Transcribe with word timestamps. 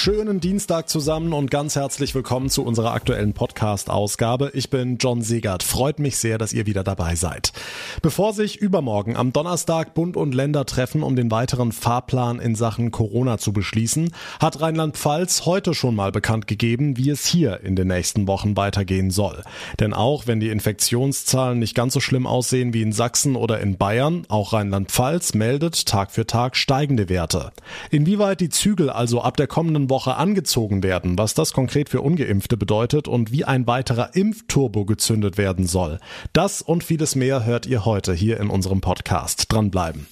Schönen 0.00 0.38
Dienstag 0.38 0.88
zusammen 0.88 1.32
und 1.32 1.50
ganz 1.50 1.74
herzlich 1.74 2.14
willkommen 2.14 2.50
zu 2.50 2.62
unserer 2.62 2.92
aktuellen 2.92 3.32
Podcast-Ausgabe. 3.32 4.52
Ich 4.54 4.70
bin 4.70 4.98
John 4.98 5.22
Segert. 5.22 5.64
Freut 5.64 5.98
mich 5.98 6.18
sehr, 6.18 6.38
dass 6.38 6.52
ihr 6.52 6.66
wieder 6.66 6.84
dabei 6.84 7.16
seid. 7.16 7.52
Bevor 8.00 8.32
sich 8.32 8.58
übermorgen 8.58 9.16
am 9.16 9.32
Donnerstag 9.32 9.94
Bund 9.94 10.16
und 10.16 10.36
Länder 10.36 10.66
treffen, 10.66 11.02
um 11.02 11.16
den 11.16 11.32
weiteren 11.32 11.72
Fahrplan 11.72 12.38
in 12.38 12.54
Sachen 12.54 12.92
Corona 12.92 13.38
zu 13.38 13.52
beschließen, 13.52 14.12
hat 14.38 14.60
Rheinland-Pfalz 14.60 15.46
heute 15.46 15.74
schon 15.74 15.96
mal 15.96 16.12
bekannt 16.12 16.46
gegeben, 16.46 16.96
wie 16.96 17.10
es 17.10 17.26
hier 17.26 17.64
in 17.64 17.74
den 17.74 17.88
nächsten 17.88 18.28
Wochen 18.28 18.56
weitergehen 18.56 19.10
soll. 19.10 19.42
Denn 19.80 19.94
auch 19.94 20.28
wenn 20.28 20.38
die 20.38 20.50
Infektionszahlen 20.50 21.58
nicht 21.58 21.74
ganz 21.74 21.92
so 21.92 21.98
schlimm 21.98 22.28
aussehen 22.28 22.72
wie 22.72 22.82
in 22.82 22.92
Sachsen 22.92 23.34
oder 23.34 23.58
in 23.58 23.76
Bayern, 23.76 24.26
auch 24.28 24.52
Rheinland-Pfalz 24.52 25.34
meldet 25.34 25.86
Tag 25.86 26.12
für 26.12 26.24
Tag 26.24 26.56
steigende 26.56 27.08
Werte. 27.08 27.50
Inwieweit 27.90 28.40
die 28.40 28.48
Zügel 28.48 28.90
also 28.90 29.22
ab 29.22 29.36
der 29.36 29.48
kommenden 29.48 29.87
Woche 29.88 30.16
angezogen 30.16 30.82
werden, 30.82 31.18
was 31.18 31.34
das 31.34 31.52
konkret 31.52 31.88
für 31.88 32.00
ungeimpfte 32.00 32.56
bedeutet 32.56 33.08
und 33.08 33.32
wie 33.32 33.44
ein 33.44 33.66
weiterer 33.66 34.14
Impfturbo 34.14 34.84
gezündet 34.84 35.38
werden 35.38 35.66
soll. 35.66 35.98
Das 36.32 36.62
und 36.62 36.84
vieles 36.84 37.14
mehr 37.14 37.44
hört 37.44 37.66
ihr 37.66 37.84
heute 37.84 38.12
hier 38.14 38.40
in 38.40 38.50
unserem 38.50 38.80
Podcast. 38.80 39.46
Dranbleiben. 39.48 40.06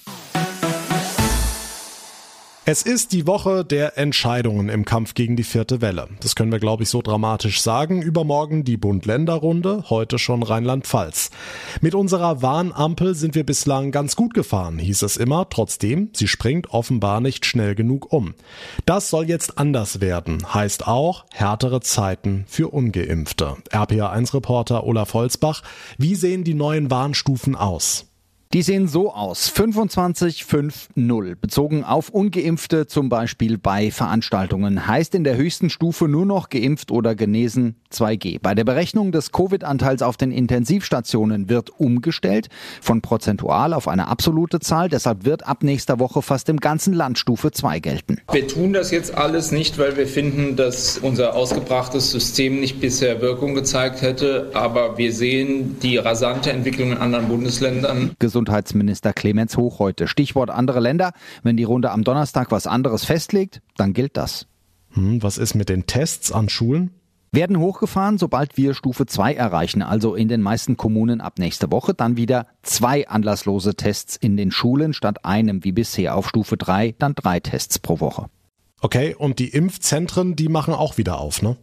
Es 2.69 2.81
ist 2.81 3.13
die 3.13 3.25
Woche 3.27 3.63
der 3.63 3.97
Entscheidungen 3.97 4.67
im 4.67 4.83
Kampf 4.83 5.13
gegen 5.13 5.37
die 5.37 5.45
vierte 5.45 5.79
Welle. 5.79 6.09
Das 6.19 6.35
können 6.35 6.51
wir, 6.51 6.59
glaube 6.59 6.83
ich, 6.83 6.89
so 6.89 7.01
dramatisch 7.01 7.61
sagen. 7.61 8.01
Übermorgen 8.01 8.65
die 8.65 8.75
Bund-Länder-Runde, 8.75 9.85
heute 9.89 10.19
schon 10.19 10.43
Rheinland-Pfalz. 10.43 11.29
Mit 11.79 11.95
unserer 11.95 12.41
Warnampel 12.41 13.15
sind 13.15 13.35
wir 13.35 13.45
bislang 13.45 13.91
ganz 13.93 14.17
gut 14.17 14.33
gefahren, 14.33 14.79
hieß 14.79 15.03
es 15.03 15.15
immer. 15.15 15.47
Trotzdem, 15.49 16.09
sie 16.11 16.27
springt 16.27 16.69
offenbar 16.71 17.21
nicht 17.21 17.45
schnell 17.45 17.73
genug 17.73 18.11
um. 18.11 18.33
Das 18.85 19.09
soll 19.09 19.29
jetzt 19.29 19.57
anders 19.57 20.01
werden. 20.01 20.53
Heißt 20.53 20.87
auch 20.87 21.23
härtere 21.31 21.79
Zeiten 21.79 22.43
für 22.49 22.67
Ungeimpfte. 22.67 23.55
RPA1-Reporter 23.71 24.83
Olaf 24.83 25.13
Holzbach, 25.13 25.63
wie 25.97 26.15
sehen 26.15 26.43
die 26.43 26.53
neuen 26.53 26.91
Warnstufen 26.91 27.55
aus? 27.55 28.06
Die 28.53 28.61
sehen 28.61 28.87
so 28.87 29.13
aus. 29.13 29.51
25-5-0. 29.53 31.35
Bezogen 31.35 31.83
auf 31.83 32.09
Ungeimpfte, 32.09 32.87
zum 32.87 33.09
Beispiel 33.09 33.57
bei 33.57 33.91
Veranstaltungen, 33.91 34.87
heißt 34.87 35.15
in 35.15 35.25
der 35.25 35.35
höchsten 35.35 35.69
Stufe 35.69 36.07
nur 36.07 36.25
noch 36.25 36.47
geimpft 36.49 36.89
oder 36.91 37.13
genesen 37.13 37.75
2G. 37.91 38.39
Bei 38.41 38.55
der 38.55 38.63
Berechnung 38.63 39.11
des 39.11 39.33
Covid-Anteils 39.33 40.01
auf 40.01 40.15
den 40.15 40.31
Intensivstationen 40.31 41.49
wird 41.49 41.71
umgestellt 41.77 42.47
von 42.81 43.01
prozentual 43.01 43.73
auf 43.73 43.89
eine 43.89 44.07
absolute 44.07 44.61
Zahl. 44.61 44.87
Deshalb 44.87 45.25
wird 45.25 45.45
ab 45.45 45.63
nächster 45.63 45.99
Woche 45.99 46.21
fast 46.21 46.47
im 46.47 46.61
ganzen 46.61 46.93
Land 46.93 47.19
Stufe 47.19 47.51
2 47.51 47.79
gelten. 47.79 48.21
Wir 48.31 48.47
tun 48.47 48.71
das 48.71 48.91
jetzt 48.91 49.13
alles 49.13 49.51
nicht, 49.51 49.77
weil 49.77 49.97
wir 49.97 50.07
finden, 50.07 50.55
dass 50.55 50.97
unser 50.97 51.35
ausgebrachtes 51.35 52.11
System 52.11 52.61
nicht 52.61 52.79
bisher 52.79 53.21
Wirkung 53.21 53.55
gezeigt 53.55 54.01
hätte. 54.01 54.51
Aber 54.53 54.97
wir 54.97 55.11
sehen 55.11 55.77
die 55.81 55.97
rasante 55.97 56.51
Entwicklung 56.51 56.93
in 56.93 56.97
anderen 56.97 57.27
Bundesländern. 57.27 58.11
Gesundheitsminister 58.37 59.13
Clemens 59.13 59.57
Hoch 59.57 59.79
heute. 59.79 60.07
Stichwort 60.07 60.51
andere 60.51 60.79
Länder. 60.79 61.13
Wenn 61.41 61.57
die 61.57 61.63
Runde 61.63 61.89
am 61.89 62.03
Donnerstag 62.03 62.51
was 62.51 62.67
anderes 62.67 63.03
festlegt, 63.03 63.63
dann 63.77 63.93
gilt 63.93 64.15
das. 64.15 64.45
Hm, 64.91 65.23
was 65.23 65.39
ist 65.39 65.55
mit 65.55 65.69
den 65.69 65.87
Tests 65.87 66.31
an 66.31 66.47
Schulen? 66.47 66.91
Werden 67.31 67.57
hochgefahren, 67.57 68.19
sobald 68.19 68.55
wir 68.55 68.75
Stufe 68.75 69.07
2 69.07 69.33
erreichen, 69.33 69.81
also 69.81 70.13
in 70.13 70.27
den 70.27 70.43
meisten 70.43 70.77
Kommunen 70.77 71.19
ab 71.19 71.39
nächster 71.39 71.71
Woche, 71.71 71.95
dann 71.95 72.15
wieder 72.15 72.45
zwei 72.61 73.07
anlasslose 73.07 73.73
Tests 73.73 74.15
in 74.15 74.37
den 74.37 74.51
Schulen 74.51 74.93
statt 74.93 75.25
einem 75.25 75.63
wie 75.63 75.71
bisher 75.71 76.15
auf 76.15 76.29
Stufe 76.29 76.57
3, 76.57 76.93
dann 76.99 77.15
drei 77.15 77.39
Tests 77.39 77.79
pro 77.79 77.99
Woche. 77.99 78.27
Okay, 78.81 79.15
und 79.15 79.39
die 79.39 79.49
Impfzentren, 79.49 80.35
die 80.35 80.47
machen 80.47 80.75
auch 80.75 80.99
wieder 80.99 81.19
auf, 81.19 81.41
ne? 81.41 81.57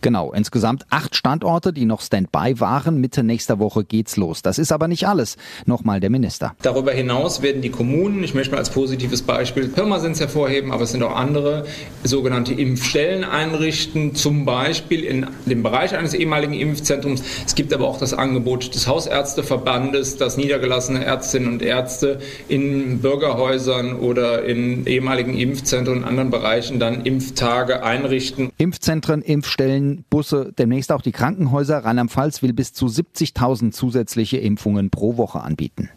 Genau, 0.00 0.32
insgesamt 0.32 0.86
acht 0.90 1.16
Standorte, 1.16 1.72
die 1.72 1.84
noch 1.84 2.02
Standby 2.02 2.60
waren. 2.60 3.00
Mitte 3.00 3.24
nächster 3.24 3.58
Woche 3.58 3.82
geht's 3.82 4.16
los. 4.16 4.42
Das 4.42 4.60
ist 4.60 4.70
aber 4.70 4.86
nicht 4.86 5.08
alles. 5.08 5.36
Nochmal 5.66 5.98
der 5.98 6.08
Minister. 6.08 6.54
Darüber 6.62 6.92
hinaus 6.92 7.42
werden 7.42 7.62
die 7.62 7.70
Kommunen, 7.70 8.22
ich 8.22 8.32
möchte 8.32 8.52
mal 8.52 8.58
als 8.58 8.70
positives 8.70 9.22
Beispiel 9.22 9.66
Pirmasens 9.66 10.20
hervorheben, 10.20 10.70
aber 10.70 10.84
es 10.84 10.92
sind 10.92 11.02
auch 11.02 11.16
andere, 11.16 11.66
sogenannte 12.04 12.54
Impfstellen 12.54 13.24
einrichten, 13.24 14.14
zum 14.14 14.44
Beispiel 14.44 15.02
in 15.02 15.26
dem 15.46 15.64
Bereich 15.64 15.96
eines 15.96 16.14
ehemaligen 16.14 16.54
Impfzentrums. 16.54 17.24
Es 17.44 17.56
gibt 17.56 17.74
aber 17.74 17.88
auch 17.88 17.98
das 17.98 18.14
Angebot 18.14 18.72
des 18.76 18.86
Hausärzteverbandes, 18.86 20.16
dass 20.16 20.36
niedergelassene 20.36 21.04
Ärztinnen 21.04 21.48
und 21.54 21.60
Ärzte 21.62 22.20
in 22.46 23.00
Bürgerhäusern 23.00 23.98
oder 23.98 24.44
in 24.44 24.86
ehemaligen 24.86 25.36
Impfzentren 25.36 25.98
und 25.98 26.04
anderen 26.04 26.30
Bereichen 26.30 26.78
dann 26.78 27.04
Impftage 27.04 27.82
einrichten. 27.82 28.52
Impfzentren, 28.58 29.22
Impfstellen, 29.22 29.87
Busse, 30.10 30.52
demnächst 30.56 30.92
auch 30.92 31.02
die 31.02 31.12
Krankenhäuser. 31.12 31.84
Rheinland-Pfalz 31.84 32.42
will 32.42 32.52
bis 32.52 32.72
zu 32.72 32.86
70.000 32.86 33.72
zusätzliche 33.72 34.38
Impfungen 34.38 34.90
pro 34.90 35.16
Woche 35.16 35.40
anbieten. 35.40 35.90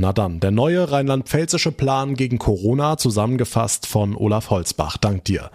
Na 0.00 0.12
dann, 0.12 0.38
der 0.38 0.52
neue 0.52 0.92
rheinland-pfälzische 0.92 1.72
Plan 1.72 2.14
gegen 2.14 2.38
Corona, 2.38 2.98
zusammengefasst 2.98 3.86
von 3.86 4.14
Olaf 4.14 4.50
Holzbach. 4.50 4.96
Dank 4.96 5.24
dir. 5.24 5.50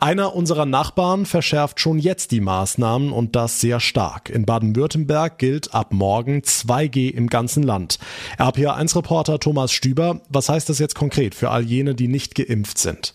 Einer 0.00 0.34
unserer 0.34 0.66
Nachbarn 0.66 1.26
verschärft 1.26 1.78
schon 1.78 2.00
jetzt 2.00 2.32
die 2.32 2.40
Maßnahmen 2.40 3.12
und 3.12 3.36
das 3.36 3.60
sehr 3.60 3.78
stark. 3.78 4.30
In 4.30 4.46
Baden-Württemberg 4.46 5.38
gilt 5.38 5.74
ab 5.74 5.92
morgen 5.92 6.40
2G 6.40 7.10
im 7.10 7.28
ganzen 7.28 7.62
Land. 7.62 8.00
RPA1-Reporter 8.38 9.38
Thomas 9.38 9.70
Stüber, 9.70 10.22
was 10.28 10.48
heißt 10.48 10.68
das 10.68 10.80
jetzt 10.80 10.96
konkret 10.96 11.36
für 11.36 11.50
all 11.50 11.62
jene, 11.62 11.94
die 11.94 12.08
nicht 12.08 12.34
geimpft 12.34 12.78
sind? 12.78 13.14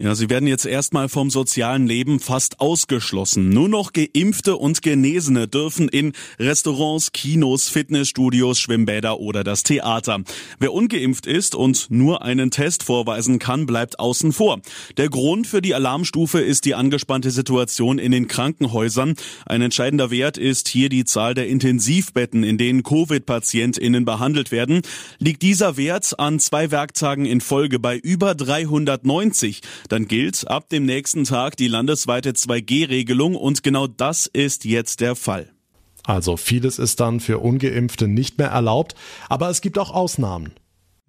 Ja, 0.00 0.14
sie 0.14 0.30
werden 0.30 0.46
jetzt 0.46 0.64
erstmal 0.64 1.08
vom 1.08 1.28
sozialen 1.28 1.88
Leben 1.88 2.20
fast 2.20 2.60
ausgeschlossen. 2.60 3.48
Nur 3.48 3.68
noch 3.68 3.92
Geimpfte 3.92 4.56
und 4.56 4.80
Genesene 4.80 5.48
dürfen 5.48 5.88
in 5.88 6.12
Restaurants, 6.38 7.10
Kinos, 7.10 7.68
Fitnessstudios, 7.68 8.60
Schwimmbäder 8.60 9.18
oder 9.18 9.42
das 9.42 9.64
Theater. 9.64 10.20
Wer 10.60 10.72
ungeimpft 10.72 11.26
ist 11.26 11.56
und 11.56 11.90
nur 11.90 12.22
einen 12.22 12.52
Test 12.52 12.84
vorweisen 12.84 13.40
kann, 13.40 13.66
bleibt 13.66 13.98
außen 13.98 14.32
vor. 14.32 14.60
Der 14.98 15.08
Grund 15.08 15.48
für 15.48 15.60
die 15.60 15.74
Alarmstufe 15.74 16.38
ist 16.38 16.64
die 16.64 16.76
angespannte 16.76 17.32
Situation 17.32 17.98
in 17.98 18.12
den 18.12 18.28
Krankenhäusern. 18.28 19.16
Ein 19.46 19.62
entscheidender 19.62 20.12
Wert 20.12 20.38
ist 20.38 20.68
hier 20.68 20.90
die 20.90 21.06
Zahl 21.06 21.34
der 21.34 21.48
Intensivbetten, 21.48 22.44
in 22.44 22.56
denen 22.56 22.84
Covid-PatientInnen 22.84 24.04
behandelt 24.04 24.52
werden. 24.52 24.82
Liegt 25.18 25.42
dieser 25.42 25.76
Wert 25.76 26.20
an 26.20 26.38
zwei 26.38 26.70
Werktagen 26.70 27.24
in 27.24 27.40
Folge 27.40 27.80
bei 27.80 27.96
über 27.96 28.36
390, 28.36 29.62
dann 29.88 30.06
gilt 30.06 30.46
ab 30.48 30.68
dem 30.68 30.84
nächsten 30.84 31.24
Tag 31.24 31.56
die 31.56 31.68
landesweite 31.68 32.32
2G-Regelung 32.32 33.34
und 33.34 33.62
genau 33.62 33.86
das 33.86 34.26
ist 34.26 34.64
jetzt 34.64 35.00
der 35.00 35.16
Fall. 35.16 35.50
Also 36.04 36.36
vieles 36.36 36.78
ist 36.78 37.00
dann 37.00 37.20
für 37.20 37.38
ungeimpfte 37.38 38.08
nicht 38.08 38.38
mehr 38.38 38.48
erlaubt, 38.48 38.94
aber 39.28 39.50
es 39.50 39.60
gibt 39.60 39.78
auch 39.78 39.90
Ausnahmen. 39.90 40.52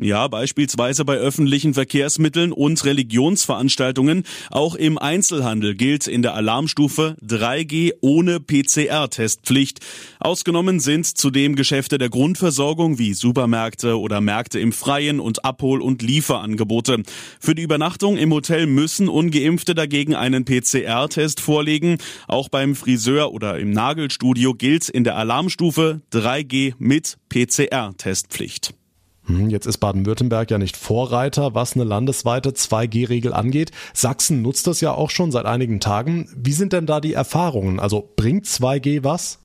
Ja, 0.02 0.30
beispielsweise 0.30 1.04
bei 1.04 1.18
öffentlichen 1.18 1.74
Verkehrsmitteln 1.74 2.54
und 2.54 2.86
Religionsveranstaltungen. 2.86 4.24
Auch 4.50 4.76
im 4.76 4.98
Einzelhandel 4.98 5.76
gilt 5.76 6.08
in 6.08 6.22
der 6.22 6.36
Alarmstufe 6.36 7.18
3G 7.22 7.92
ohne 8.00 8.40
PCR-Testpflicht. 8.40 9.80
Ausgenommen 10.22 10.80
sind 10.80 11.06
zudem 11.06 11.58
Geschäfte 11.58 11.98
der 11.98 12.08
Grundversorgung 12.08 12.98
wie 12.98 13.14
Supermärkte 13.14 14.00
oder 14.00 14.22
Märkte 14.22 14.62
im 14.62 14.72
Freien 14.72 15.20
und 15.20 15.44
Abhol- 15.44 15.82
und 15.82 16.02
Lieferangebote. 16.02 17.04
Für 17.42 17.54
die 17.54 17.64
Übernachtung 17.64 18.16
im 18.16 18.32
Hotel 18.32 18.68
müssen 18.68 19.10
ungeimpfte 19.10 19.76
dagegen 19.76 20.16
einen 20.16 20.46
PCR-Test 20.46 21.42
vorlegen. 21.42 21.98
Auch 22.30 22.48
beim 22.48 22.76
Friseur 22.76 23.34
oder 23.34 23.60
im 23.60 23.72
Nagelstudio 23.72 24.54
gilt 24.54 24.88
in 24.88 25.04
der 25.04 25.18
Alarmstufe 25.18 26.00
3G 26.14 26.76
mit 26.78 27.18
PCR-Testpflicht. 27.28 28.74
Hm, 29.30 29.50
jetzt 29.52 29.68
ist 29.68 29.78
Baden-Württemberg 29.78 30.50
ja 30.50 30.58
nicht 30.58 30.76
Vorreiter, 30.76 31.54
was 31.54 31.76
eine 31.76 31.84
landesweite 31.84 32.50
2G-Regel 32.50 33.32
angeht. 33.32 33.72
Sachsen 33.94 34.42
nutzt 34.42 34.66
das 34.66 34.82
ja 34.82 34.92
auch 34.92 35.12
schon 35.12 35.32
seit 35.32 35.46
einigen 35.46 35.80
Tagen. 35.80 36.28
Wie 36.36 36.52
sind 36.52 36.74
denn 36.74 36.88
da 36.88 37.00
die 37.00 37.14
Erfahrungen? 37.14 37.80
Also 37.80 38.12
bringt 38.16 38.46
2G 38.46 39.04
was? 39.04 39.40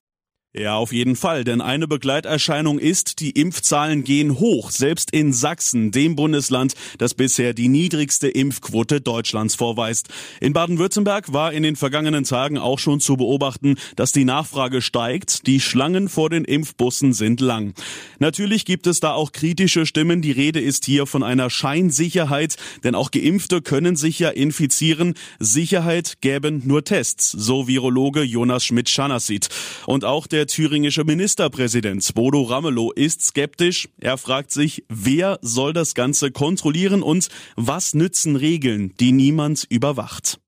Ja, 0.57 0.77
auf 0.77 0.93
jeden 0.93 1.17
Fall, 1.17 1.43
denn 1.43 1.59
eine 1.59 1.85
Begleiterscheinung 1.85 2.79
ist, 2.79 3.19
die 3.19 3.31
Impfzahlen 3.31 4.05
gehen 4.05 4.39
hoch, 4.39 4.71
selbst 4.71 5.11
in 5.11 5.33
Sachsen, 5.33 5.91
dem 5.91 6.15
Bundesland, 6.15 6.75
das 6.97 7.13
bisher 7.13 7.53
die 7.53 7.67
niedrigste 7.67 8.29
Impfquote 8.29 9.01
Deutschlands 9.01 9.55
vorweist. 9.55 10.07
In 10.39 10.53
Baden-Württemberg 10.53 11.33
war 11.33 11.51
in 11.51 11.63
den 11.63 11.75
vergangenen 11.75 12.23
Tagen 12.23 12.57
auch 12.57 12.79
schon 12.79 13.01
zu 13.01 13.17
beobachten, 13.17 13.75
dass 13.97 14.13
die 14.13 14.23
Nachfrage 14.23 14.81
steigt, 14.81 15.45
die 15.45 15.59
Schlangen 15.59 16.07
vor 16.07 16.29
den 16.29 16.45
Impfbussen 16.45 17.11
sind 17.11 17.41
lang. 17.41 17.73
Natürlich 18.19 18.63
gibt 18.63 18.87
es 18.87 19.01
da 19.01 19.11
auch 19.11 19.33
kritische 19.33 19.85
Stimmen, 19.85 20.21
die 20.21 20.31
Rede 20.31 20.61
ist 20.61 20.85
hier 20.85 21.05
von 21.05 21.21
einer 21.21 21.49
Scheinsicherheit, 21.49 22.55
denn 22.85 22.95
auch 22.95 23.11
Geimpfte 23.11 23.61
können 23.61 23.97
sich 23.97 24.19
ja 24.19 24.29
infizieren. 24.29 25.15
Sicherheit 25.37 26.21
gäben 26.21 26.61
nur 26.63 26.85
Tests, 26.85 27.29
so 27.31 27.67
Virologe 27.67 28.21
Jonas 28.21 28.63
Schmidt-Schanassit. 28.63 29.49
Und 29.85 30.05
auch 30.05 30.27
der 30.27 30.44
der 30.45 30.53
thüringische 30.53 31.03
Ministerpräsident 31.03 32.13
Bodo 32.13 32.43
Ramelow 32.43 32.91
ist 32.91 33.23
skeptisch. 33.23 33.89
Er 33.99 34.15
fragt 34.19 34.51
sich, 34.51 34.83
wer 34.89 35.39
soll 35.41 35.73
das 35.73 35.95
Ganze 35.95 36.29
kontrollieren 36.29 37.01
und 37.01 37.29
was 37.55 37.95
nützen 37.95 38.35
Regeln, 38.35 38.93
die 38.99 39.11
niemand 39.11 39.65
überwacht. 39.69 40.39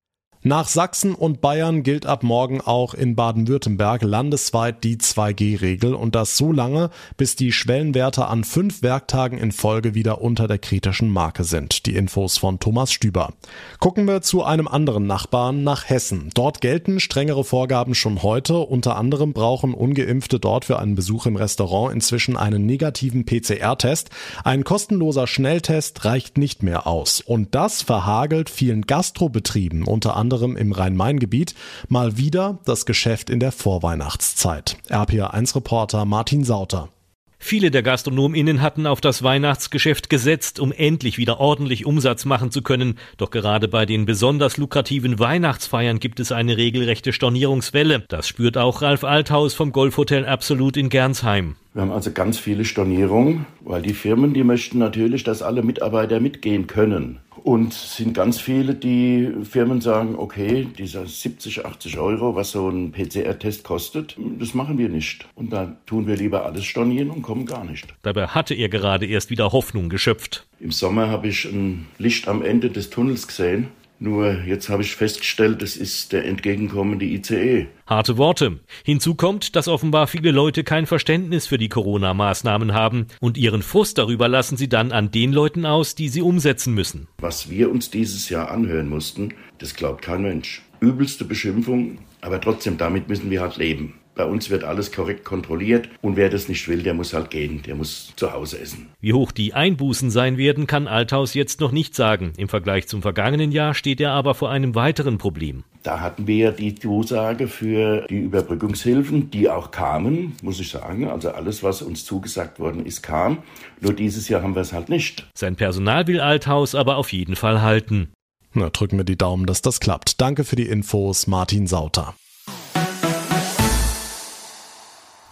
Nach 0.44 0.68
Sachsen 0.68 1.16
und 1.16 1.40
Bayern 1.40 1.82
gilt 1.82 2.06
ab 2.06 2.22
morgen 2.22 2.60
auch 2.60 2.94
in 2.94 3.16
Baden-Württemberg 3.16 4.02
landesweit 4.02 4.84
die 4.84 4.96
2G-Regel 4.96 5.94
und 5.94 6.14
das 6.14 6.36
so 6.36 6.52
lange, 6.52 6.90
bis 7.16 7.34
die 7.34 7.50
Schwellenwerte 7.50 8.26
an 8.26 8.44
fünf 8.44 8.82
Werktagen 8.84 9.36
in 9.36 9.50
Folge 9.50 9.96
wieder 9.96 10.20
unter 10.20 10.46
der 10.46 10.58
kritischen 10.58 11.10
Marke 11.10 11.42
sind. 11.42 11.86
Die 11.86 11.96
Infos 11.96 12.38
von 12.38 12.60
Thomas 12.60 12.92
Stüber. 12.92 13.32
Gucken 13.80 14.06
wir 14.06 14.22
zu 14.22 14.44
einem 14.44 14.68
anderen 14.68 15.08
Nachbarn 15.08 15.64
nach 15.64 15.88
Hessen. 15.88 16.30
Dort 16.34 16.60
gelten 16.60 17.00
strengere 17.00 17.42
Vorgaben 17.42 17.96
schon 17.96 18.22
heute. 18.22 18.58
Unter 18.58 18.94
anderem 18.94 19.32
brauchen 19.32 19.74
Ungeimpfte 19.74 20.38
dort 20.38 20.64
für 20.64 20.78
einen 20.78 20.94
Besuch 20.94 21.26
im 21.26 21.34
Restaurant 21.34 21.92
inzwischen 21.92 22.36
einen 22.36 22.64
negativen 22.64 23.24
PCR-Test. 23.26 24.10
Ein 24.44 24.62
kostenloser 24.62 25.26
Schnelltest 25.26 26.04
reicht 26.04 26.38
nicht 26.38 26.62
mehr 26.62 26.86
aus. 26.86 27.20
Und 27.20 27.56
das 27.56 27.82
verhagelt 27.82 28.50
vielen 28.50 28.82
Gastrobetrieben 28.82 29.82
unter 29.82 30.14
anderem 30.14 30.27
anderem 30.28 30.58
im 30.58 30.72
Rhein-Main-Gebiet, 30.72 31.54
mal 31.88 32.18
wieder 32.18 32.58
das 32.66 32.84
Geschäft 32.84 33.30
in 33.30 33.40
der 33.40 33.50
Vorweihnachtszeit. 33.50 34.76
RPA1-Reporter 34.90 36.04
Martin 36.04 36.44
Sauter. 36.44 36.90
Viele 37.38 37.70
der 37.70 37.82
GastronomInnen 37.82 38.60
hatten 38.60 38.86
auf 38.86 39.00
das 39.00 39.22
Weihnachtsgeschäft 39.22 40.10
gesetzt, 40.10 40.60
um 40.60 40.70
endlich 40.70 41.16
wieder 41.16 41.40
ordentlich 41.40 41.86
Umsatz 41.86 42.26
machen 42.26 42.50
zu 42.50 42.60
können. 42.60 42.98
Doch 43.16 43.30
gerade 43.30 43.68
bei 43.68 43.86
den 43.86 44.04
besonders 44.04 44.58
lukrativen 44.58 45.18
Weihnachtsfeiern 45.18 45.98
gibt 45.98 46.20
es 46.20 46.30
eine 46.30 46.58
regelrechte 46.58 47.14
Stornierungswelle. 47.14 48.04
Das 48.08 48.28
spürt 48.28 48.58
auch 48.58 48.82
Ralf 48.82 49.04
Althaus 49.04 49.54
vom 49.54 49.72
Golfhotel 49.72 50.26
Absolut 50.26 50.76
in 50.76 50.90
Gernsheim. 50.90 51.56
Wir 51.74 51.82
haben 51.82 51.92
also 51.92 52.10
ganz 52.12 52.38
viele 52.38 52.64
Stornierungen, 52.64 53.46
weil 53.60 53.82
die 53.82 53.92
Firmen, 53.92 54.32
die 54.32 54.42
möchten 54.42 54.78
natürlich, 54.78 55.22
dass 55.22 55.42
alle 55.42 55.62
Mitarbeiter 55.62 56.18
mitgehen 56.18 56.66
können. 56.66 57.20
Und 57.44 57.72
es 57.72 57.96
sind 57.96 58.14
ganz 58.14 58.40
viele, 58.40 58.74
die 58.74 59.30
Firmen 59.44 59.80
sagen, 59.80 60.16
okay, 60.16 60.66
dieser 60.78 61.06
70, 61.06 61.64
80 61.66 61.98
Euro, 61.98 62.34
was 62.34 62.50
so 62.50 62.68
ein 62.68 62.92
PCR-Test 62.92 63.64
kostet, 63.64 64.16
das 64.38 64.54
machen 64.54 64.78
wir 64.78 64.88
nicht. 64.88 65.26
Und 65.34 65.52
da 65.52 65.76
tun 65.86 66.06
wir 66.06 66.16
lieber 66.16 66.46
alles 66.46 66.64
stornieren 66.64 67.10
und 67.10 67.22
kommen 67.22 67.46
gar 67.46 67.64
nicht. 67.64 67.86
Dabei 68.02 68.26
hatte 68.26 68.54
er 68.54 68.68
gerade 68.68 69.06
erst 69.06 69.30
wieder 69.30 69.52
Hoffnung 69.52 69.88
geschöpft. 69.88 70.46
Im 70.60 70.72
Sommer 70.72 71.08
habe 71.08 71.28
ich 71.28 71.44
ein 71.44 71.86
Licht 71.98 72.28
am 72.28 72.42
Ende 72.42 72.70
des 72.70 72.90
Tunnels 72.90 73.28
gesehen. 73.28 73.68
Nur 74.00 74.44
jetzt 74.44 74.68
habe 74.68 74.82
ich 74.82 74.94
festgestellt, 74.94 75.60
es 75.60 75.76
ist 75.76 76.12
der 76.12 76.24
entgegenkommende 76.24 77.04
ICE. 77.04 77.66
Harte 77.86 78.16
Worte. 78.16 78.60
Hinzu 78.84 79.16
kommt, 79.16 79.56
dass 79.56 79.66
offenbar 79.66 80.06
viele 80.06 80.30
Leute 80.30 80.62
kein 80.62 80.86
Verständnis 80.86 81.48
für 81.48 81.58
die 81.58 81.68
Corona-Maßnahmen 81.68 82.74
haben 82.74 83.08
und 83.20 83.36
ihren 83.36 83.62
Frust 83.62 83.98
darüber 83.98 84.28
lassen 84.28 84.56
sie 84.56 84.68
dann 84.68 84.92
an 84.92 85.10
den 85.10 85.32
Leuten 85.32 85.66
aus, 85.66 85.96
die 85.96 86.08
sie 86.08 86.22
umsetzen 86.22 86.74
müssen. 86.74 87.08
Was 87.18 87.50
wir 87.50 87.70
uns 87.70 87.90
dieses 87.90 88.28
Jahr 88.28 88.52
anhören 88.52 88.88
mussten, 88.88 89.34
das 89.58 89.74
glaubt 89.74 90.02
kein 90.02 90.22
Mensch. 90.22 90.62
Übelste 90.78 91.24
Beschimpfung, 91.24 91.98
aber 92.20 92.40
trotzdem 92.40 92.78
damit 92.78 93.08
müssen 93.08 93.30
wir 93.30 93.40
halt 93.40 93.56
leben. 93.56 93.94
Bei 94.18 94.24
uns 94.24 94.50
wird 94.50 94.64
alles 94.64 94.90
korrekt 94.90 95.24
kontrolliert 95.24 95.88
und 96.02 96.16
wer 96.16 96.28
das 96.28 96.48
nicht 96.48 96.66
will, 96.66 96.82
der 96.82 96.92
muss 96.92 97.14
halt 97.14 97.30
gehen, 97.30 97.62
der 97.62 97.76
muss 97.76 98.12
zu 98.16 98.32
Hause 98.32 98.58
essen. 98.58 98.88
Wie 99.00 99.12
hoch 99.12 99.30
die 99.30 99.54
Einbußen 99.54 100.10
sein 100.10 100.36
werden, 100.36 100.66
kann 100.66 100.88
Althaus 100.88 101.34
jetzt 101.34 101.60
noch 101.60 101.70
nicht 101.70 101.94
sagen. 101.94 102.32
Im 102.36 102.48
Vergleich 102.48 102.88
zum 102.88 103.00
vergangenen 103.00 103.52
Jahr 103.52 103.74
steht 103.74 104.00
er 104.00 104.10
aber 104.10 104.34
vor 104.34 104.50
einem 104.50 104.74
weiteren 104.74 105.18
Problem. 105.18 105.62
Da 105.84 106.00
hatten 106.00 106.26
wir 106.26 106.36
ja 106.36 106.50
die 106.50 106.74
Zusage 106.74 107.46
für 107.46 108.08
die 108.10 108.18
Überbrückungshilfen, 108.18 109.30
die 109.30 109.48
auch 109.48 109.70
kamen, 109.70 110.34
muss 110.42 110.58
ich 110.58 110.70
sagen. 110.70 111.08
Also 111.08 111.30
alles, 111.30 111.62
was 111.62 111.80
uns 111.80 112.04
zugesagt 112.04 112.58
worden 112.58 112.84
ist, 112.84 113.02
kam. 113.02 113.38
Nur 113.80 113.92
dieses 113.92 114.28
Jahr 114.28 114.42
haben 114.42 114.56
wir 114.56 114.62
es 114.62 114.72
halt 114.72 114.88
nicht. 114.88 115.28
Sein 115.38 115.54
Personal 115.54 116.08
will 116.08 116.18
Althaus 116.18 116.74
aber 116.74 116.96
auf 116.96 117.12
jeden 117.12 117.36
Fall 117.36 117.62
halten. 117.62 118.08
Na, 118.52 118.68
drücken 118.70 118.96
wir 118.96 119.04
die 119.04 119.16
Daumen, 119.16 119.46
dass 119.46 119.62
das 119.62 119.78
klappt. 119.78 120.20
Danke 120.20 120.42
für 120.42 120.56
die 120.56 120.66
Infos, 120.66 121.28
Martin 121.28 121.68
Sauter. 121.68 122.16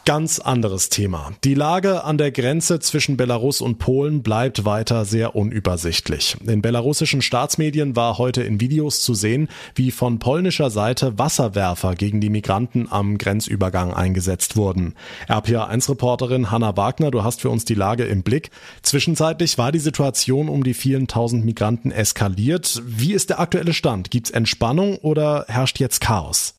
Ganz 0.07 0.39
anderes 0.39 0.89
Thema. 0.89 1.33
Die 1.43 1.55
Lage 1.55 2.05
an 2.05 2.17
der 2.17 2.31
Grenze 2.31 2.79
zwischen 2.79 3.17
Belarus 3.17 3.61
und 3.61 3.81
Polen 3.81 4.23
bleibt 4.23 4.65
weiter 4.65 5.05
sehr 5.05 5.35
unübersichtlich. 5.35 6.37
In 6.47 6.63
belarussischen 6.63 7.23
Staatsmedien 7.23 7.97
war 7.97 8.17
heute 8.17 8.45
in 8.45 8.61
Videos 8.61 9.03
zu 9.03 9.15
sehen, 9.15 9.49
wie 9.75 9.91
von 9.91 10.21
polnischer 10.21 10.71
Seite 10.71 11.19
Wasserwerfer 11.19 11.97
gegen 11.97 12.21
die 12.21 12.31
Migranten 12.31 12.87
am 12.89 13.19
Grenzübergang 13.19 13.93
eingesetzt 13.93 14.57
wurden. 14.57 14.95
RPA1-Reporterin 15.29 16.53
Hanna 16.53 16.77
Wagner, 16.77 17.11
du 17.11 17.25
hast 17.25 17.41
für 17.41 17.51
uns 17.51 17.65
die 17.65 17.75
Lage 17.75 18.05
im 18.05 18.23
Blick. 18.23 18.51
Zwischenzeitlich 18.83 19.59
war 19.59 19.73
die 19.73 19.81
Situation 19.81 20.49
um 20.49 20.63
die 20.63 20.75
vielen 20.75 21.09
tausend 21.09 21.45
Migranten 21.45 21.91
eskaliert. 21.91 22.81
Wie 22.87 23.13
ist 23.13 23.31
der 23.31 23.41
aktuelle 23.41 23.73
Stand? 23.73 24.13
Gibt's 24.13 24.31
Entspannung 24.31 24.99
oder 24.99 25.47
herrscht 25.49 25.81
jetzt 25.81 26.01
Chaos? 26.01 26.55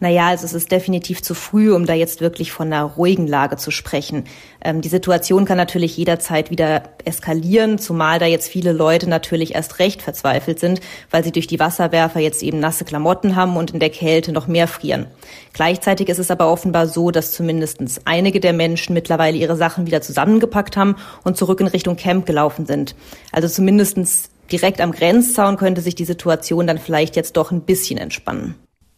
Naja, 0.00 0.28
also 0.28 0.44
es 0.44 0.52
ist 0.52 0.70
definitiv 0.70 1.22
zu 1.22 1.34
früh, 1.34 1.72
um 1.72 1.86
da 1.86 1.94
jetzt 1.94 2.20
wirklich 2.20 2.52
von 2.52 2.66
einer 2.66 2.82
ruhigen 2.82 3.26
Lage 3.26 3.56
zu 3.56 3.70
sprechen. 3.70 4.24
Ähm, 4.62 4.80
die 4.80 4.88
Situation 4.88 5.44
kann 5.44 5.56
natürlich 5.56 5.96
jederzeit 5.96 6.50
wieder 6.50 6.82
eskalieren, 7.04 7.78
zumal 7.78 8.18
da 8.18 8.26
jetzt 8.26 8.48
viele 8.48 8.72
Leute 8.72 9.08
natürlich 9.08 9.54
erst 9.54 9.78
recht 9.78 10.02
verzweifelt 10.02 10.60
sind, 10.60 10.80
weil 11.10 11.24
sie 11.24 11.32
durch 11.32 11.46
die 11.46 11.58
Wasserwerfer 11.58 12.20
jetzt 12.20 12.42
eben 12.42 12.58
nasse 12.58 12.84
Klamotten 12.84 13.34
haben 13.34 13.56
und 13.56 13.70
in 13.70 13.80
der 13.80 13.88
Kälte 13.88 14.32
noch 14.32 14.46
mehr 14.46 14.68
frieren. 14.68 15.06
Gleichzeitig 15.52 16.08
ist 16.08 16.18
es 16.18 16.30
aber 16.30 16.52
offenbar 16.52 16.86
so, 16.86 17.10
dass 17.10 17.32
zumindest 17.32 17.80
einige 18.04 18.40
der 18.40 18.52
Menschen 18.52 18.94
mittlerweile 18.94 19.38
ihre 19.38 19.56
Sachen 19.56 19.86
wieder 19.86 20.02
zusammengepackt 20.02 20.76
haben 20.76 20.96
und 21.22 21.36
zurück 21.36 21.60
in 21.60 21.66
Richtung 21.66 21.96
Camp 21.96 22.26
gelaufen 22.26 22.66
sind. 22.66 22.94
Also 23.32 23.48
zumindestens 23.48 24.30
direkt 24.52 24.80
am 24.80 24.92
Grenzzaun 24.92 25.56
könnte 25.56 25.80
sich 25.80 25.94
die 25.94 26.04
Situation 26.04 26.66
dann 26.66 26.78
vielleicht 26.78 27.16
jetzt 27.16 27.36
doch 27.36 27.52
ein 27.52 27.62
bisschen 27.62 27.98
entspannen. 27.98 28.56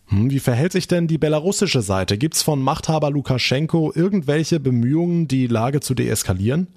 Hm, 0.09 0.31
wie 0.31 0.39
verhält 0.39 0.73
sich 0.73 0.87
denn 0.87 1.09
die 1.09 1.19
belarussische 1.19 1.83
Seite? 1.83 2.17
Gibt's 2.17 2.43
von 2.43 2.63
Machthaber 2.63 3.11
Lukaschenko 3.11 3.93
irgendwelche 3.95 4.61
Bemühungen, 4.61 5.27
die 5.27 5.47
Lage 5.47 5.81
zu 5.81 5.95
deeskalieren? 5.95 6.69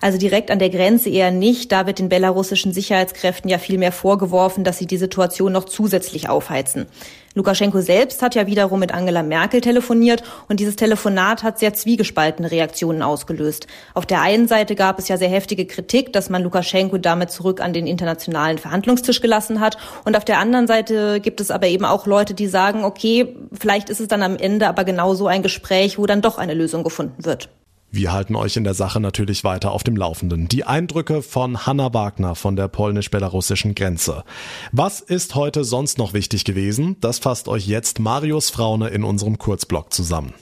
Also 0.00 0.18
direkt 0.18 0.50
an 0.50 0.58
der 0.58 0.70
Grenze 0.70 1.10
eher 1.10 1.30
nicht. 1.30 1.72
Da 1.72 1.86
wird 1.86 1.98
den 1.98 2.08
belarussischen 2.08 2.72
Sicherheitskräften 2.72 3.50
ja 3.50 3.58
viel 3.58 3.78
mehr 3.78 3.92
vorgeworfen, 3.92 4.64
dass 4.64 4.78
sie 4.78 4.86
die 4.86 4.96
Situation 4.96 5.52
noch 5.52 5.64
zusätzlich 5.64 6.28
aufheizen. 6.28 6.86
Lukaschenko 7.34 7.80
selbst 7.80 8.22
hat 8.22 8.34
ja 8.34 8.46
wiederum 8.46 8.80
mit 8.80 8.92
Angela 8.92 9.22
Merkel 9.22 9.60
telefoniert 9.60 10.22
und 10.48 10.60
dieses 10.60 10.76
Telefonat 10.76 11.42
hat 11.42 11.58
sehr 11.58 11.74
zwiegespaltene 11.74 12.50
Reaktionen 12.50 13.02
ausgelöst. 13.02 13.66
Auf 13.94 14.06
der 14.06 14.22
einen 14.22 14.48
Seite 14.48 14.74
gab 14.74 14.98
es 14.98 15.08
ja 15.08 15.16
sehr 15.16 15.28
heftige 15.28 15.66
Kritik, 15.66 16.12
dass 16.12 16.30
man 16.30 16.42
Lukaschenko 16.42 16.98
damit 16.98 17.30
zurück 17.30 17.60
an 17.60 17.72
den 17.72 17.86
internationalen 17.86 18.58
Verhandlungstisch 18.58 19.20
gelassen 19.20 19.60
hat 19.60 19.76
und 20.04 20.16
auf 20.16 20.24
der 20.24 20.38
anderen 20.38 20.66
Seite 20.66 21.20
gibt 21.20 21.40
es 21.40 21.52
aber 21.52 21.68
eben 21.68 21.84
auch 21.84 22.06
Leute, 22.06 22.34
die 22.34 22.48
sagen, 22.48 22.84
okay, 22.84 23.36
vielleicht 23.52 23.88
ist 23.88 24.00
es 24.00 24.08
dann 24.08 24.22
am 24.22 24.36
Ende 24.36 24.66
aber 24.66 24.82
genau 24.82 25.14
so 25.14 25.28
ein 25.28 25.42
Gespräch, 25.42 25.98
wo 25.98 26.06
dann 26.06 26.22
doch 26.22 26.38
eine 26.38 26.54
Lösung 26.54 26.82
gefunden 26.82 27.24
wird. 27.24 27.50
Wir 27.90 28.12
halten 28.12 28.36
euch 28.36 28.56
in 28.56 28.64
der 28.64 28.74
Sache 28.74 29.00
natürlich 29.00 29.44
weiter 29.44 29.72
auf 29.72 29.82
dem 29.82 29.96
Laufenden. 29.96 30.46
Die 30.46 30.64
Eindrücke 30.64 31.22
von 31.22 31.66
Hanna 31.66 31.94
Wagner 31.94 32.34
von 32.34 32.54
der 32.54 32.68
polnisch-belarussischen 32.68 33.74
Grenze. 33.74 34.24
Was 34.72 35.00
ist 35.00 35.34
heute 35.34 35.64
sonst 35.64 35.96
noch 35.96 36.12
wichtig 36.12 36.44
gewesen? 36.44 36.96
Das 37.00 37.18
fasst 37.18 37.48
euch 37.48 37.66
jetzt 37.66 37.98
Marius 37.98 38.50
Fraune 38.50 38.88
in 38.88 39.04
unserem 39.04 39.38
Kurzblog 39.38 39.92
zusammen. 39.92 40.34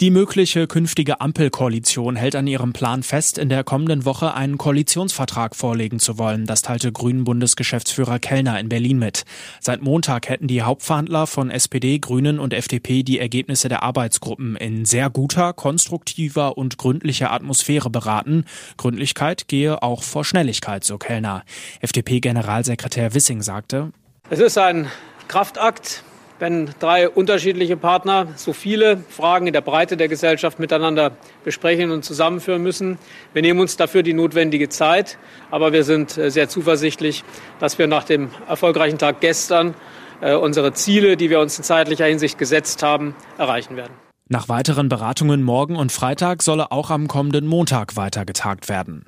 Die 0.00 0.10
mögliche 0.10 0.66
künftige 0.66 1.20
Ampelkoalition 1.20 2.16
hält 2.16 2.34
an 2.34 2.48
ihrem 2.48 2.72
Plan 2.72 3.04
fest, 3.04 3.38
in 3.38 3.48
der 3.48 3.62
kommenden 3.62 4.04
Woche 4.04 4.34
einen 4.34 4.58
Koalitionsvertrag 4.58 5.54
vorlegen 5.54 6.00
zu 6.00 6.18
wollen. 6.18 6.46
Das 6.46 6.62
teilte 6.62 6.90
Grünen-Bundesgeschäftsführer 6.90 8.18
Kellner 8.18 8.58
in 8.58 8.68
Berlin 8.68 8.98
mit. 8.98 9.22
Seit 9.60 9.82
Montag 9.82 10.28
hätten 10.28 10.48
die 10.48 10.62
Hauptverhandler 10.62 11.28
von 11.28 11.48
SPD, 11.48 12.00
Grünen 12.00 12.40
und 12.40 12.52
FDP 12.52 13.04
die 13.04 13.20
Ergebnisse 13.20 13.68
der 13.68 13.84
Arbeitsgruppen 13.84 14.56
in 14.56 14.84
sehr 14.84 15.10
guter, 15.10 15.52
konstruktiver 15.52 16.58
und 16.58 16.76
gründlicher 16.76 17.30
Atmosphäre 17.30 17.88
beraten. 17.88 18.46
Gründlichkeit 18.76 19.46
gehe 19.46 19.80
auch 19.80 20.02
vor 20.02 20.24
Schnelligkeit, 20.24 20.82
so 20.82 20.98
Kellner. 20.98 21.44
FDP-Generalsekretär 21.82 23.14
Wissing 23.14 23.42
sagte, 23.42 23.92
Es 24.28 24.40
ist 24.40 24.58
ein 24.58 24.90
Kraftakt 25.28 26.02
wenn 26.38 26.70
drei 26.80 27.08
unterschiedliche 27.08 27.76
Partner 27.76 28.28
so 28.36 28.52
viele 28.52 28.98
Fragen 29.08 29.46
in 29.46 29.52
der 29.52 29.60
Breite 29.60 29.96
der 29.96 30.08
Gesellschaft 30.08 30.58
miteinander 30.58 31.12
besprechen 31.44 31.90
und 31.90 32.04
zusammenführen 32.04 32.62
müssen. 32.62 32.98
Wir 33.32 33.42
nehmen 33.42 33.60
uns 33.60 33.76
dafür 33.76 34.02
die 34.02 34.14
notwendige 34.14 34.68
Zeit, 34.68 35.18
aber 35.50 35.72
wir 35.72 35.84
sind 35.84 36.18
äh, 36.18 36.30
sehr 36.30 36.48
zuversichtlich, 36.48 37.24
dass 37.60 37.78
wir 37.78 37.86
nach 37.86 38.04
dem 38.04 38.30
erfolgreichen 38.48 38.98
Tag 38.98 39.20
gestern 39.20 39.74
äh, 40.20 40.34
unsere 40.34 40.72
Ziele, 40.72 41.16
die 41.16 41.30
wir 41.30 41.40
uns 41.40 41.58
in 41.58 41.64
zeitlicher 41.64 42.06
Hinsicht 42.06 42.38
gesetzt 42.38 42.82
haben, 42.82 43.14
erreichen 43.38 43.76
werden. 43.76 43.92
Nach 44.28 44.48
weiteren 44.48 44.88
Beratungen 44.88 45.42
morgen 45.42 45.76
und 45.76 45.92
Freitag 45.92 46.42
solle 46.42 46.72
auch 46.72 46.90
am 46.90 47.08
kommenden 47.08 47.46
Montag 47.46 47.96
weiter 47.96 48.24
getagt 48.24 48.70
werden. 48.70 49.04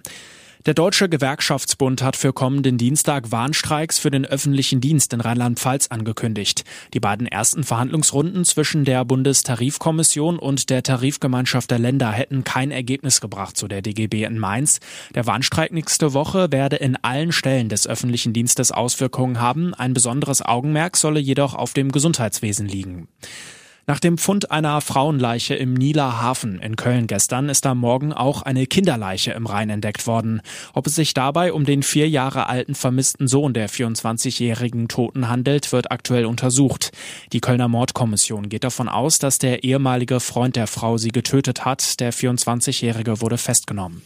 Der 0.67 0.75
Deutsche 0.75 1.09
Gewerkschaftsbund 1.09 2.03
hat 2.03 2.17
für 2.17 2.33
kommenden 2.33 2.77
Dienstag 2.77 3.31
Warnstreiks 3.31 4.01
für 4.01 4.11
den 4.11 4.27
öffentlichen 4.27 4.81
Dienst 4.81 5.13
in 5.13 5.21
Rheinland-Pfalz 5.21 5.87
angekündigt. 5.93 6.65
Die 6.93 6.99
beiden 6.99 7.29
ersten 7.29 7.63
Verhandlungsrunden 7.63 8.45
zwischen 8.45 8.85
der 8.85 9.05
Bundestarifkommission 9.05 10.41
und 10.41 10.69
der 10.69 10.83
Tarifgemeinschaft 10.83 11.71
der 11.71 11.79
Länder 11.79 12.11
hätten 12.11 12.43
kein 12.43 12.73
Ergebnis 12.73 13.21
gebracht, 13.21 13.57
so 13.57 13.69
der 13.69 13.81
DGB 13.81 14.25
in 14.25 14.41
Mainz. 14.41 14.81
Der 15.15 15.25
Warnstreik 15.25 15.71
nächste 15.71 16.15
Woche 16.15 16.51
werde 16.51 16.75
in 16.75 16.97
allen 16.97 17.31
Stellen 17.31 17.69
des 17.69 17.87
öffentlichen 17.87 18.33
Dienstes 18.33 18.73
Auswirkungen 18.73 19.41
haben. 19.41 19.73
Ein 19.73 19.95
besonderes 19.95 20.43
Augenmerk 20.43 20.97
solle 20.97 21.21
jedoch 21.21 21.55
auf 21.55 21.75
dem 21.75 21.93
Gesundheitswesen 21.93 22.67
liegen. 22.67 23.07
Nach 23.89 24.01
dem 24.01 24.19
Fund 24.19 24.51
einer 24.51 24.81
Frauenleiche 24.81 25.55
im 25.55 25.73
Nieler 25.73 26.21
Hafen 26.21 26.59
in 26.59 26.75
Köln 26.75 27.07
gestern 27.07 27.49
ist 27.49 27.67
am 27.67 27.79
Morgen 27.79 28.13
auch 28.13 28.43
eine 28.43 28.67
Kinderleiche 28.67 29.31
im 29.31 29.47
Rhein 29.47 29.71
entdeckt 29.71 30.09
worden. 30.09 30.43
Ob 30.75 30.89
es 30.89 30.97
sich 30.97 31.15
dabei 31.15 31.53
um 31.53 31.65
den 31.65 31.85
vier 31.85 32.09
Jahre 32.09 32.49
alten 32.49 32.75
vermissten 32.75 33.29
Sohn 33.29 33.55
der 33.55 33.71
24-jährigen 33.71 34.89
Toten 34.89 35.29
handelt, 35.29 35.71
wird 35.71 35.93
aktuell 35.93 36.27
untersucht. 36.27 36.91
Die 37.33 37.41
Kölner 37.41 37.69
Mordkommission 37.69 38.49
geht 38.49 38.65
davon 38.65 38.89
aus, 38.89 39.21
dass 39.21 39.39
der 39.39 39.63
ehemalige 39.63 40.19
Freund 40.19 40.57
der 40.57 40.67
Frau 40.67 40.99
sie 40.99 41.11
getötet 41.11 41.65
hat. 41.65 42.01
Der 42.01 42.13
24-jährige 42.13 43.21
wurde 43.21 43.39
festgenommen. 43.39 44.03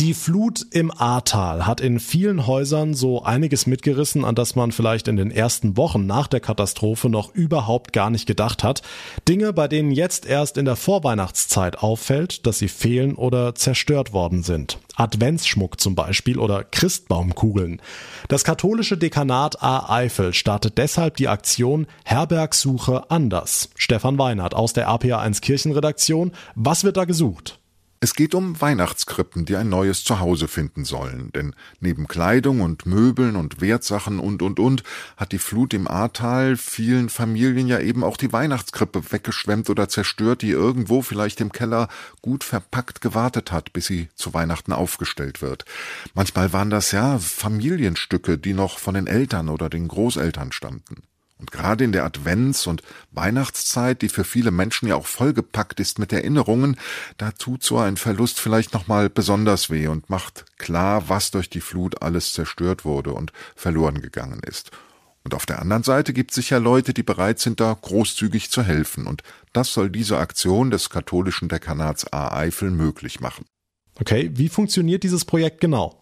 Die 0.00 0.14
Flut 0.14 0.64
im 0.70 0.90
Ahrtal 0.90 1.66
hat 1.66 1.82
in 1.82 2.00
vielen 2.00 2.46
Häusern 2.46 2.94
so 2.94 3.22
einiges 3.22 3.66
mitgerissen, 3.66 4.24
an 4.24 4.34
das 4.34 4.56
man 4.56 4.72
vielleicht 4.72 5.08
in 5.08 5.16
den 5.16 5.30
ersten 5.30 5.76
Wochen 5.76 6.06
nach 6.06 6.26
der 6.26 6.40
Katastrophe 6.40 7.10
noch 7.10 7.34
überhaupt 7.34 7.92
gar 7.92 8.08
nicht 8.08 8.24
gedacht 8.24 8.64
hat. 8.64 8.80
Dinge, 9.28 9.52
bei 9.52 9.68
denen 9.68 9.90
jetzt 9.90 10.24
erst 10.24 10.56
in 10.56 10.64
der 10.64 10.76
Vorweihnachtszeit 10.76 11.80
auffällt, 11.80 12.46
dass 12.46 12.58
sie 12.58 12.68
fehlen 12.68 13.14
oder 13.14 13.54
zerstört 13.54 14.14
worden 14.14 14.42
sind. 14.42 14.78
Adventsschmuck 14.96 15.78
zum 15.78 15.94
Beispiel 15.96 16.38
oder 16.38 16.64
Christbaumkugeln. 16.64 17.82
Das 18.28 18.42
katholische 18.42 18.96
Dekanat 18.96 19.62
A-Eifel 19.62 20.32
startet 20.32 20.78
deshalb 20.78 21.18
die 21.18 21.28
Aktion 21.28 21.86
Herbergsuche 22.06 23.10
anders. 23.10 23.68
Stefan 23.74 24.16
Weinert 24.16 24.54
aus 24.54 24.72
der 24.72 24.88
APA1 24.88 25.42
Kirchenredaktion. 25.42 26.32
Was 26.54 26.84
wird 26.84 26.96
da 26.96 27.04
gesucht? 27.04 27.59
Es 28.02 28.14
geht 28.14 28.34
um 28.34 28.58
Weihnachtskrippen, 28.58 29.44
die 29.44 29.56
ein 29.56 29.68
neues 29.68 30.04
Zuhause 30.04 30.48
finden 30.48 30.86
sollen. 30.86 31.30
Denn 31.32 31.54
neben 31.80 32.08
Kleidung 32.08 32.62
und 32.62 32.86
Möbeln 32.86 33.36
und 33.36 33.60
Wertsachen 33.60 34.18
und, 34.18 34.40
und, 34.40 34.58
und 34.58 34.84
hat 35.18 35.32
die 35.32 35.38
Flut 35.38 35.74
im 35.74 35.86
Ahrtal 35.86 36.56
vielen 36.56 37.10
Familien 37.10 37.68
ja 37.68 37.78
eben 37.78 38.02
auch 38.02 38.16
die 38.16 38.32
Weihnachtskrippe 38.32 39.12
weggeschwemmt 39.12 39.68
oder 39.68 39.90
zerstört, 39.90 40.40
die 40.40 40.48
irgendwo 40.48 41.02
vielleicht 41.02 41.42
im 41.42 41.52
Keller 41.52 41.88
gut 42.22 42.42
verpackt 42.42 43.02
gewartet 43.02 43.52
hat, 43.52 43.74
bis 43.74 43.88
sie 43.88 44.08
zu 44.14 44.32
Weihnachten 44.32 44.72
aufgestellt 44.72 45.42
wird. 45.42 45.66
Manchmal 46.14 46.54
waren 46.54 46.70
das 46.70 46.92
ja 46.92 47.18
Familienstücke, 47.18 48.38
die 48.38 48.54
noch 48.54 48.78
von 48.78 48.94
den 48.94 49.08
Eltern 49.08 49.50
oder 49.50 49.68
den 49.68 49.88
Großeltern 49.88 50.52
stammten. 50.52 51.02
Und 51.40 51.50
gerade 51.50 51.84
in 51.84 51.92
der 51.92 52.04
Advents- 52.04 52.68
und 52.68 52.82
Weihnachtszeit, 53.12 54.02
die 54.02 54.10
für 54.10 54.24
viele 54.24 54.50
Menschen 54.50 54.88
ja 54.88 54.94
auch 54.94 55.06
vollgepackt 55.06 55.80
ist 55.80 55.98
mit 55.98 56.12
Erinnerungen, 56.12 56.76
da 57.16 57.32
tut 57.32 57.62
so 57.62 57.78
ein 57.78 57.96
Verlust 57.96 58.38
vielleicht 58.38 58.74
nochmal 58.74 59.08
besonders 59.08 59.70
weh 59.70 59.88
und 59.88 60.10
macht 60.10 60.44
klar, 60.58 61.08
was 61.08 61.30
durch 61.30 61.48
die 61.48 61.62
Flut 61.62 62.02
alles 62.02 62.34
zerstört 62.34 62.84
wurde 62.84 63.12
und 63.14 63.32
verloren 63.56 64.02
gegangen 64.02 64.40
ist. 64.46 64.70
Und 65.24 65.34
auf 65.34 65.46
der 65.46 65.60
anderen 65.60 65.82
Seite 65.82 66.12
gibt 66.12 66.30
es 66.30 66.36
sicher 66.36 66.60
Leute, 66.60 66.94
die 66.94 67.02
bereit 67.02 67.40
sind, 67.40 67.60
da 67.60 67.76
großzügig 67.80 68.50
zu 68.50 68.62
helfen. 68.62 69.06
Und 69.06 69.22
das 69.52 69.72
soll 69.72 69.90
diese 69.90 70.18
Aktion 70.18 70.70
des 70.70 70.90
katholischen 70.90 71.48
Dekanats 71.48 72.10
A-Eifel 72.12 72.70
möglich 72.70 73.20
machen. 73.20 73.44
Okay, 73.98 74.30
wie 74.34 74.48
funktioniert 74.48 75.02
dieses 75.02 75.24
Projekt 75.24 75.60
genau? 75.60 75.99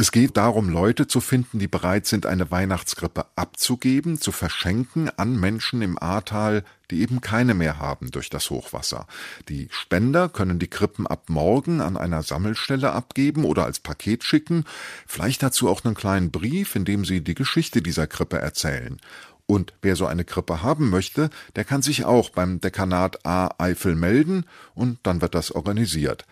Es 0.00 0.12
geht 0.12 0.38
darum, 0.38 0.70
Leute 0.70 1.08
zu 1.08 1.20
finden, 1.20 1.58
die 1.58 1.68
bereit 1.68 2.06
sind, 2.06 2.24
eine 2.24 2.50
Weihnachtskrippe 2.50 3.26
abzugeben, 3.36 4.18
zu 4.18 4.32
verschenken 4.32 5.10
an 5.18 5.38
Menschen 5.38 5.82
im 5.82 6.02
Ahrtal, 6.02 6.64
die 6.90 7.02
eben 7.02 7.20
keine 7.20 7.52
mehr 7.52 7.78
haben 7.78 8.10
durch 8.10 8.30
das 8.30 8.48
Hochwasser. 8.48 9.06
Die 9.50 9.68
Spender 9.70 10.30
können 10.30 10.58
die 10.58 10.68
Krippen 10.68 11.06
ab 11.06 11.24
morgen 11.28 11.82
an 11.82 11.98
einer 11.98 12.22
Sammelstelle 12.22 12.92
abgeben 12.92 13.44
oder 13.44 13.66
als 13.66 13.78
Paket 13.78 14.24
schicken, 14.24 14.64
vielleicht 15.06 15.42
dazu 15.42 15.68
auch 15.68 15.84
einen 15.84 15.94
kleinen 15.94 16.30
Brief, 16.30 16.76
in 16.76 16.86
dem 16.86 17.04
sie 17.04 17.20
die 17.22 17.34
Geschichte 17.34 17.82
dieser 17.82 18.06
Krippe 18.06 18.38
erzählen. 18.38 18.96
Und 19.44 19.74
wer 19.82 19.96
so 19.96 20.06
eine 20.06 20.24
Krippe 20.24 20.62
haben 20.62 20.88
möchte, 20.88 21.28
der 21.56 21.64
kann 21.64 21.82
sich 21.82 22.06
auch 22.06 22.30
beim 22.30 22.58
Dekanat 22.58 23.26
A 23.26 23.50
Eifel 23.58 23.96
melden 23.96 24.46
und 24.72 24.98
dann 25.02 25.20
wird 25.20 25.34
das 25.34 25.50
organisiert. 25.50 26.24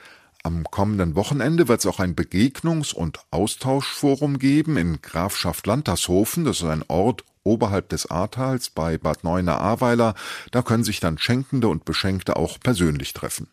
Am 0.45 0.65
kommenden 0.65 1.17
Wochenende 1.17 1.69
wird 1.69 1.81
es 1.81 1.87
auch 1.87 1.99
ein 1.99 2.15
Begegnungs- 2.15 2.95
und 2.95 3.21
Austauschforum 3.31 4.39
geben 4.39 4.77
in 4.77 5.03
Grafschaft 5.03 5.67
Lantershofen. 5.67 6.45
Das 6.45 6.59
ist 6.59 6.65
ein 6.65 6.85
Ort 6.89 7.25
oberhalb 7.43 7.89
des 7.89 8.11
Ahrtals 8.11 8.71
bei 8.71 8.99
Bad 8.99 9.25
Neuenahr-Ahrweiler. 9.25 10.15
Da 10.53 10.63
können 10.63 10.85
sich 10.85 11.01
dann 11.01 11.19
Schenkende 11.19 11.69
und 11.69 11.85
Beschenkte 11.85 12.37
auch 12.37 12.61
persönlich 12.61 13.13
treffen. 13.15 13.49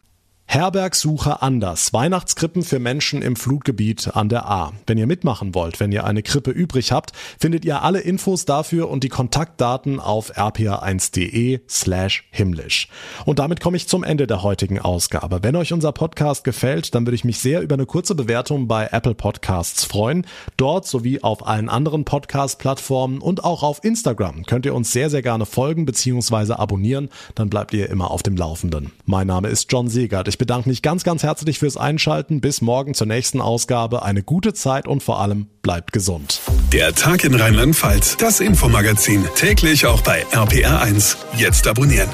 Herbergsuche 0.48 1.42
anders. 1.42 1.92
Weihnachtskrippen 1.92 2.64
für 2.64 2.80
Menschen 2.80 3.22
im 3.22 3.36
Flutgebiet 3.36 4.16
an 4.16 4.30
der 4.30 4.50
A. 4.50 4.72
Wenn 4.88 4.98
ihr 4.98 5.08
mitmachen 5.08 5.54
wollt, 5.56 5.80
wenn 5.80 5.92
ihr 5.92 6.06
eine 6.06 6.24
Krippe 6.24 6.52
übrig 6.52 6.92
habt, 6.92 7.12
findet 7.40 7.66
ihr 7.66 7.82
alle 7.82 8.00
Infos 8.00 8.46
dafür 8.46 8.90
und 8.90 9.04
die 9.04 9.10
Kontaktdaten 9.10 10.00
auf 10.00 10.38
rpa1.de 10.38 11.60
slash 11.68 12.28
himmlisch. 12.32 12.88
Und 13.26 13.40
damit 13.40 13.60
komme 13.60 13.76
ich 13.76 13.88
zum 13.88 14.04
Ende 14.04 14.28
der 14.28 14.44
heutigen 14.44 14.80
Ausgabe. 14.80 15.40
Wenn 15.42 15.56
euch 15.56 15.74
unser 15.74 15.92
Podcast 15.92 16.44
gefällt, 16.44 16.96
dann 16.96 17.06
würde 17.06 17.16
ich 17.16 17.26
mich 17.26 17.40
sehr 17.40 17.62
über 17.62 17.74
eine 17.74 17.86
kurze 17.86 18.16
Bewertung 18.16 18.68
bei 18.68 18.88
Apple 18.92 19.16
Podcasts 19.16 19.84
freuen. 19.84 20.26
Dort 20.58 20.86
sowie 20.86 21.22
auf 21.22 21.46
allen 21.46 21.70
anderen 21.70 22.06
Podcast-Plattformen 22.06 23.20
und 23.20 23.44
auch 23.44 23.64
auf 23.64 23.84
Instagram 23.84 24.44
könnt 24.44 24.66
ihr 24.66 24.76
uns 24.76 24.92
sehr, 24.92 25.10
sehr 25.10 25.24
gerne 25.24 25.46
folgen 25.46 25.86
bzw. 25.86 26.54
abonnieren. 26.54 27.10
Dann 27.34 27.50
bleibt 27.50 27.74
ihr 27.74 27.90
immer 27.90 28.12
auf 28.12 28.24
dem 28.24 28.38
Laufenden. 28.38 28.92
Mein 29.06 29.28
Name 29.28 29.50
ist 29.50 29.72
John 29.72 29.90
Segert. 29.90 30.35
Ich 30.36 30.38
bedanke 30.38 30.68
mich 30.68 30.82
ganz, 30.82 31.06
ganz 31.06 31.24
herzlich 31.24 31.60
fürs 31.60 31.78
Einschalten. 31.78 32.42
Bis 32.42 32.60
morgen 32.60 32.94
zur 32.94 33.08
nächsten 33.08 33.40
Ausgabe. 33.40 34.04
Eine 34.04 34.22
gute 34.22 34.54
Zeit 34.54 34.86
und 34.86 35.02
vor 35.02 35.22
allem 35.22 35.48
bleibt 35.62 35.94
gesund. 35.94 36.42
Der 36.74 36.94
Tag 36.94 37.24
in 37.24 37.36
Rheinland-Pfalz, 37.36 38.18
das 38.18 38.42
Infomagazin, 38.42 39.24
täglich 39.36 39.86
auch 39.86 40.02
bei 40.02 40.26
RPR1. 40.34 41.16
Jetzt 41.38 41.70
abonnieren. 41.70 42.10